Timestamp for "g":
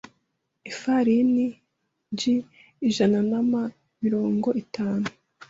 2.17-2.21